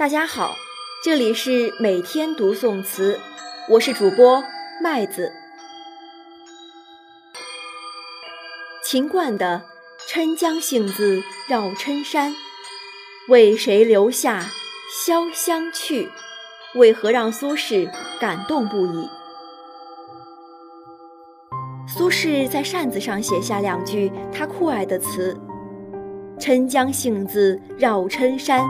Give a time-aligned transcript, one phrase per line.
[0.00, 0.56] 大家好，
[1.04, 3.20] 这里是每天读宋词，
[3.68, 4.42] 我是主播
[4.82, 5.30] 麦子。
[8.82, 9.60] 秦观的
[10.08, 12.34] “郴江杏子绕郴山，
[13.28, 14.46] 为谁留下
[15.04, 16.08] 潇湘去”，
[16.76, 17.86] 为何让苏轼
[18.18, 19.06] 感动不已？
[21.86, 25.38] 苏轼在扇子上写下两句他酷爱的词
[26.40, 28.66] ：“郴江杏子绕郴山。”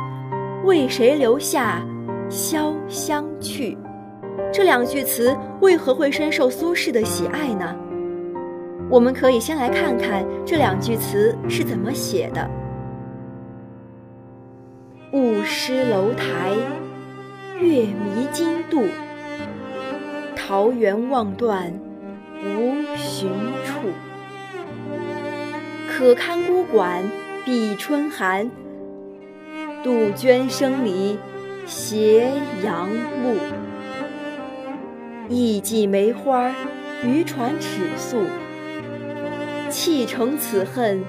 [0.64, 1.82] 为谁留下
[2.28, 3.78] 潇湘去？
[4.52, 7.74] 这两句词为何会深受苏轼的喜爱呢？
[8.90, 12.50] 我们可以先来看看这两句词是怎么写的
[15.14, 16.52] ：“雾失楼台，
[17.58, 18.84] 月迷津渡。
[20.36, 21.72] 桃源望断
[22.44, 23.30] 无寻
[23.64, 23.88] 处。
[25.88, 27.02] 可堪孤馆
[27.46, 28.50] 闭春寒。”
[29.82, 31.18] 杜鹃声里
[31.66, 32.30] 斜
[32.62, 33.34] 阳暮，
[35.30, 36.54] 一季梅花
[37.02, 38.18] 渔船尺素。
[39.70, 41.02] 砌成此恨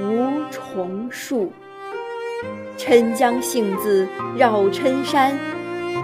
[0.00, 1.52] 无重数。
[2.76, 5.36] 郴江杏子绕郴山，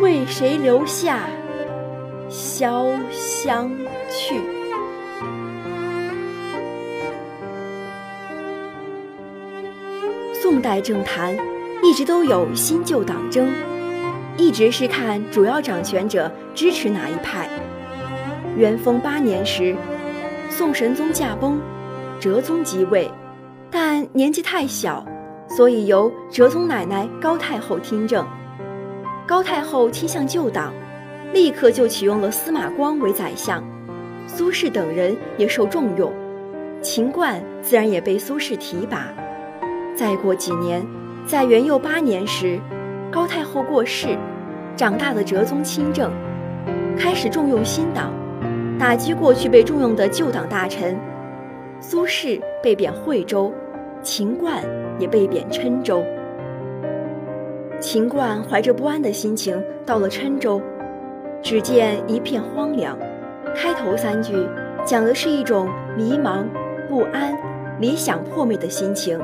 [0.01, 1.29] 为谁留下
[2.29, 3.71] 潇湘
[4.09, 4.41] 去？
[10.33, 11.37] 宋代政坛。
[11.83, 13.51] 一直都有新旧党争，
[14.37, 17.49] 一直是看主要掌权者支持哪一派。
[18.55, 19.75] 元丰八年时，
[20.51, 21.59] 宋神宗驾崩，
[22.21, 23.11] 哲宗即位，
[23.71, 25.05] 但年纪太小，
[25.49, 28.27] 所以由哲宗奶奶高太后听政。
[29.27, 30.75] 高太后倾向旧党，
[31.33, 33.65] 立刻就启用了司马光为宰相，
[34.27, 36.13] 苏轼等人也受重用，
[36.83, 39.07] 秦观自然也被苏轼提拔。
[39.97, 40.87] 再过几年。
[41.31, 42.59] 在元佑八年时，
[43.09, 44.19] 高太后过世，
[44.75, 46.11] 长大的哲宗亲政，
[46.99, 48.13] 开始重用新党，
[48.81, 50.99] 打击过去被重用的旧党大臣。
[51.79, 53.55] 苏轼被贬惠州，
[54.03, 54.61] 秦观
[54.99, 56.03] 也被贬郴州。
[57.79, 60.61] 秦观怀着不安的心情到了郴州，
[61.41, 62.99] 只见一片荒凉。
[63.55, 64.35] 开头三句
[64.85, 66.43] 讲的是一种迷茫、
[66.89, 67.33] 不安、
[67.79, 69.17] 理想破灭的心情。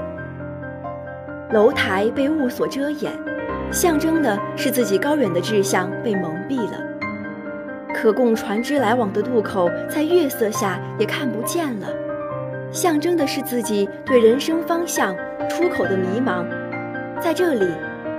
[1.53, 3.13] 楼台被雾所遮掩，
[3.71, 6.83] 象征的是自己高远的志向被蒙蔽了。
[7.95, 11.87] 可供船只来往的渡口在月色下也看不见了，
[12.73, 15.15] 象征的是自己对人生方向、
[15.49, 16.45] 出口的迷茫。
[17.21, 17.67] 在这里，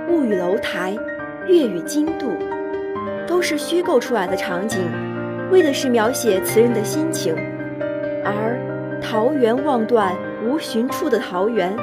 [0.08, 0.96] 雾与楼台，
[1.46, 2.32] 月与金渡，
[3.26, 4.80] 都是虚构出来的场景，
[5.52, 7.36] 为的是描写词人的心情。
[8.24, 8.58] 而
[9.00, 11.76] “桃源望断无寻处”的桃源。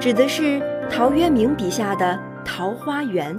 [0.00, 3.38] 指的是陶渊明笔下的桃花源。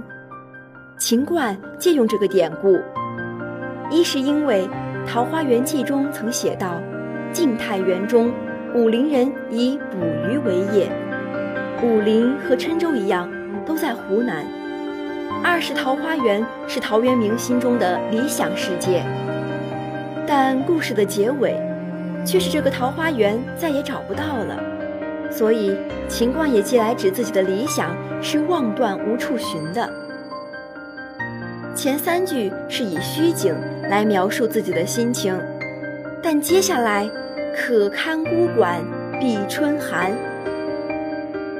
[0.98, 2.78] 秦观借用这个典故，
[3.90, 4.68] 一是因为
[5.08, 6.78] 《桃花源记》中曾写道
[7.32, 8.30] ：“晋太元中，
[8.74, 10.92] 武陵人以捕鱼为业。”
[11.82, 13.26] 武陵和郴州一样，
[13.64, 14.44] 都在湖南。
[15.42, 19.02] 二是桃花源是陶渊明心中的理想世界，
[20.26, 21.56] 但故事的结尾，
[22.26, 24.62] 却是这个桃花源再也找不到了。
[25.30, 25.76] 所以，
[26.08, 29.88] 秦观也借来指自己的理想是望断无处寻的。
[31.74, 33.54] 前三句是以虚景
[33.88, 35.40] 来描述自己的心情，
[36.20, 37.08] 但接下来
[37.56, 38.82] “可堪孤馆
[39.20, 40.12] 闭春寒，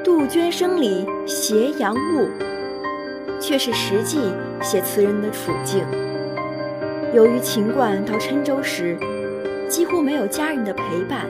[0.03, 2.27] 杜鹃声里斜阳暮”，
[3.39, 4.19] 却是实际
[4.61, 5.83] 写词人的处境。
[7.13, 8.97] 由于秦观到郴州时
[9.67, 11.21] 几乎没有家人的陪伴，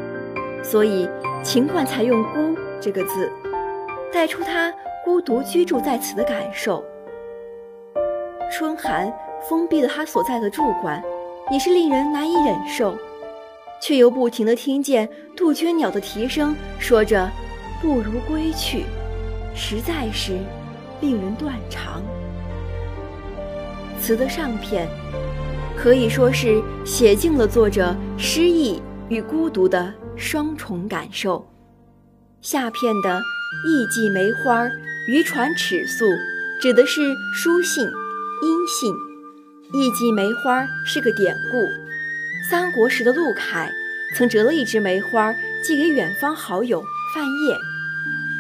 [0.64, 1.08] 所以。
[1.44, 3.32] 秦观才用“孤”这个字，
[4.14, 4.72] 带出他
[5.04, 6.84] 孤独居住在此的感受。
[8.52, 9.12] 春寒
[9.50, 11.02] 封闭了他所在的住馆，
[11.50, 12.96] 也是令人难以忍受，
[13.82, 17.28] 却又不停地听见杜鹃鸟的啼声，说着
[17.82, 18.86] “不如归去”，
[19.56, 20.38] 实在是
[21.02, 22.04] 令人断肠。
[24.00, 24.88] 词的上片
[25.76, 28.80] 可以说是写尽了作者失意
[29.10, 29.92] 与孤独的。
[30.16, 31.48] 双重感受。
[32.42, 33.22] 下片的
[33.68, 34.68] “艺伎梅花
[35.08, 36.06] 渔船尺素”
[36.62, 37.02] 指的是
[37.36, 38.94] 书信、音信。
[39.74, 43.70] 艺伎梅花是个典故，三国时的陆凯
[44.16, 46.84] 曾折了一枝梅花寄给远方好友
[47.16, 47.58] 范晔，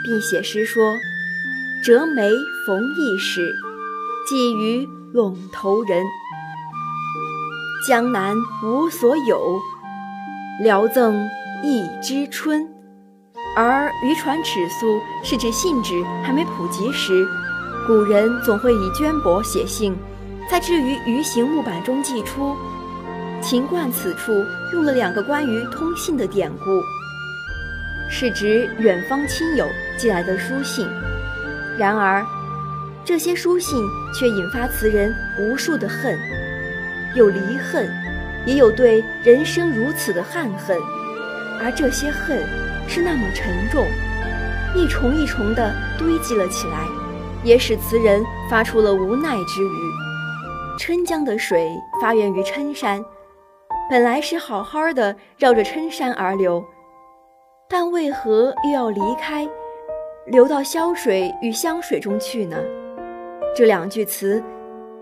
[0.03, 0.97] 并写诗说
[1.85, 2.29] ：“折梅
[2.67, 3.53] 逢驿使，
[4.27, 6.03] 寄于陇头人。
[7.88, 9.62] 江南无所有，
[10.62, 11.27] 聊赠。”
[11.63, 12.68] 一枝春，
[13.56, 17.24] 而渔船尺素是指信纸还没普及时，
[17.86, 19.96] 古人总会以绢帛写信，
[20.50, 22.56] 在置于鱼形木板中寄出。
[23.42, 24.31] 秦观此处
[24.74, 26.81] 用了两个关于通信的典故，
[28.10, 29.68] 是指远方亲友
[29.98, 30.88] 寄来的书信。
[31.78, 32.25] 然而，
[33.06, 33.84] 这些书信
[34.18, 36.18] 却引发词人无数的恨，
[37.16, 37.88] 有离恨，
[38.48, 40.75] 也有对人生如此的憾恨，
[41.62, 42.44] 而这些恨
[42.88, 43.86] 是那么沉重，
[44.75, 46.88] 一重一重地堆积了起来，
[47.44, 49.78] 也使词人发出了无奈之语。
[50.80, 51.72] 郴江的水
[52.02, 53.04] 发源于郴山。
[53.90, 56.63] 本来是好好的绕着郴山而流，
[57.69, 59.48] 但为何又要离开，
[60.25, 62.58] 流到潇水与湘水中去呢？
[63.54, 64.42] 这两句词，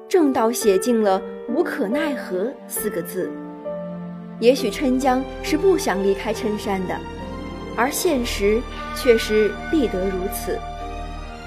[0.07, 3.31] 正道写尽了“无可奈何”四个字。
[4.39, 6.95] 也许郴江是不想离开郴山的，
[7.75, 8.61] 而现实
[8.95, 10.57] 却是必得如此。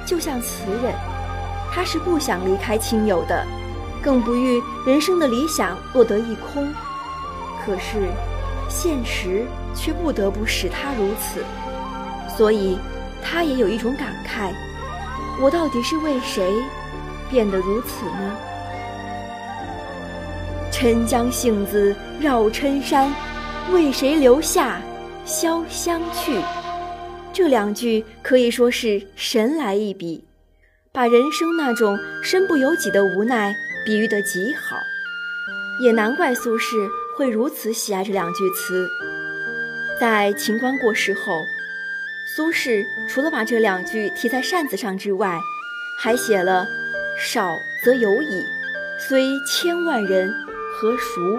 [0.05, 0.93] 就像词人，
[1.73, 3.47] 他是不想离开亲友的，
[4.03, 6.71] 更不欲人生的理想落得一空。
[7.65, 8.09] 可是，
[8.69, 11.45] 现实却不得不使他如此，
[12.37, 12.77] 所以，
[13.23, 14.53] 他也有一种感慨：
[15.41, 16.53] 我到底是为谁
[17.31, 18.37] 变得如此呢？
[20.83, 23.09] 郴江杏子绕郴山，
[23.71, 24.83] 为谁留下
[25.25, 26.37] 潇湘去？
[27.33, 30.25] 这两句可以说是神来一笔，
[30.91, 33.55] 把人生那种身不由己的无奈
[33.87, 34.77] 比喻得极好，
[35.85, 36.89] 也难怪苏轼。
[37.17, 38.89] 会如此喜爱这两句词，
[40.01, 41.45] 在秦观过世后，
[42.35, 45.39] 苏轼除了把这两句题在扇子上之外，
[46.01, 46.67] 还写了
[47.17, 48.45] “少则有矣，
[48.99, 50.35] 虽千万人，
[50.83, 51.39] 和熟”。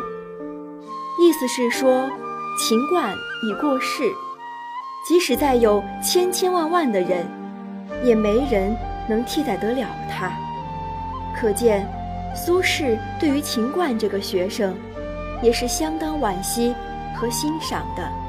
[1.19, 2.10] 意思是说，
[2.57, 3.13] 秦观
[3.44, 4.04] 已过世，
[5.06, 7.28] 即使再有千千万万的人，
[8.06, 8.74] 也没人
[9.10, 10.31] 能替代得了他。
[11.36, 11.86] 可见，
[12.34, 14.74] 苏轼对于秦观这个学生。
[15.42, 16.74] 也是相当惋惜
[17.13, 18.23] 和欣赏的。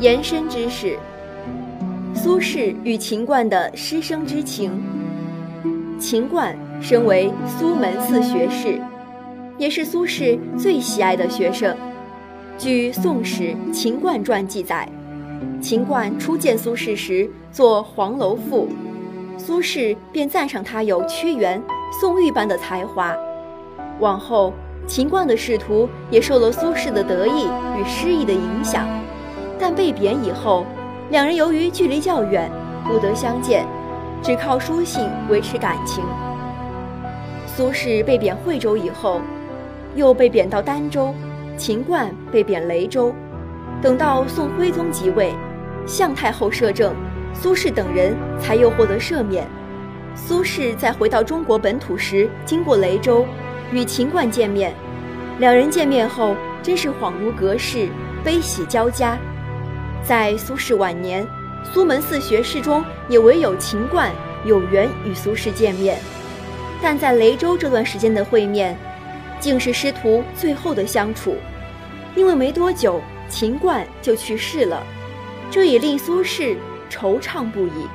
[0.00, 0.96] 延伸知识：
[2.14, 4.80] 苏轼与秦观的师生之情。
[5.98, 8.80] 秦观身为苏门四学士，
[9.58, 11.76] 也是苏轼最喜爱的学生。
[12.56, 14.88] 据《宋史·秦观传》记载。
[15.60, 18.68] 秦观初见苏轼时，作《黄楼赋》，
[19.38, 21.60] 苏轼便赞赏他有屈原、
[22.00, 23.16] 宋玉般的才华。
[23.98, 24.52] 往后，
[24.86, 28.86] 秦观的仕途也受了苏轼的得意与失意的影响。
[29.58, 30.64] 但被贬以后，
[31.10, 32.50] 两人由于距离较远，
[32.84, 33.66] 不得相见，
[34.22, 36.04] 只靠书信维持感情。
[37.46, 39.20] 苏轼被贬惠州以后，
[39.94, 41.14] 又被贬到儋州，
[41.56, 43.12] 秦观被贬雷州。
[43.82, 45.32] 等到宋徽宗即位。
[45.86, 46.94] 向太后摄政，
[47.32, 49.46] 苏轼等人才又获得赦免。
[50.14, 53.24] 苏轼在回到中国本土时，经过雷州，
[53.72, 54.74] 与秦观见面。
[55.38, 57.88] 两人见面后，真是恍如隔世，
[58.22, 59.16] 悲喜交加。
[60.04, 61.26] 在苏轼晚年，
[61.62, 64.10] 苏门四学士中也唯有秦观
[64.44, 65.98] 有缘与苏轼见面。
[66.80, 68.78] 但在雷州这段时间的会面，
[69.40, 71.36] 竟是师徒最后的相处，
[72.14, 74.82] 因为没多久，秦观就去世了。
[75.50, 76.56] 这也令苏轼
[76.90, 77.86] 惆怅不已。